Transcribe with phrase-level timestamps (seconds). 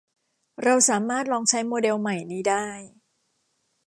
[0.63, 2.65] เราสามารถลองใช้โมเดลใหม่นี้ได้